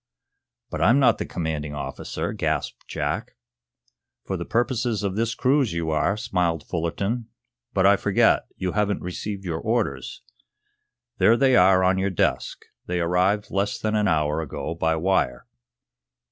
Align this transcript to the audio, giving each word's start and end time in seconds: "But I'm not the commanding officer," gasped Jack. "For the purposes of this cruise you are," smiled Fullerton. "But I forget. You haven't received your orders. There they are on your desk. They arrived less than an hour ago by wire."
"But 0.71 0.81
I'm 0.81 0.97
not 0.97 1.19
the 1.19 1.27
commanding 1.27 1.75
officer," 1.75 2.33
gasped 2.33 2.87
Jack. 2.87 3.33
"For 4.25 4.35
the 4.35 4.45
purposes 4.45 5.03
of 5.03 5.15
this 5.15 5.35
cruise 5.35 5.73
you 5.73 5.91
are," 5.91 6.17
smiled 6.17 6.65
Fullerton. 6.67 7.27
"But 7.75 7.85
I 7.85 7.97
forget. 7.97 8.47
You 8.55 8.71
haven't 8.71 9.03
received 9.03 9.45
your 9.45 9.59
orders. 9.59 10.23
There 11.19 11.37
they 11.37 11.55
are 11.55 11.83
on 11.83 11.99
your 11.99 12.09
desk. 12.09 12.65
They 12.87 12.99
arrived 12.99 13.51
less 13.51 13.77
than 13.77 13.93
an 13.93 14.07
hour 14.07 14.41
ago 14.41 14.73
by 14.73 14.95
wire." 14.95 15.45